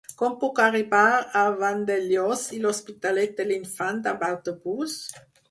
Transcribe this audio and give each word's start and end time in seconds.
Com 0.19 0.35
puc 0.43 0.59
arribar 0.61 1.01
a 1.41 1.43
Vandellòs 1.59 2.47
i 2.57 2.63
l'Hospitalet 2.65 3.37
de 3.43 3.47
l'Infant 3.53 4.03
amb 4.15 4.27
autobús? 4.33 4.99